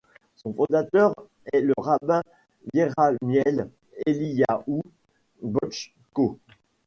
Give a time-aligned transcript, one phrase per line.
[0.35, 1.13] Son fondateur
[1.53, 2.23] est le rabbin
[2.73, 3.69] Yerahmiel
[4.07, 4.81] Eliyahou
[5.43, 6.39] Botschko.